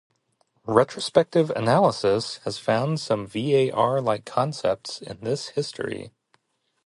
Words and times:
Retrospective 0.65 1.51
analysis 1.51 2.37
has 2.37 2.57
found 2.57 2.99
some 2.99 3.27
VaR-like 3.27 4.25
concepts 4.25 4.99
in 4.99 5.19
this 5.21 5.49
history. 5.49 6.11